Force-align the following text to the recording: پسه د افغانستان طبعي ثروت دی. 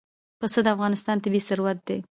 پسه 0.39 0.59
د 0.63 0.67
افغانستان 0.75 1.17
طبعي 1.23 1.41
ثروت 1.47 1.77
دی. 1.87 1.97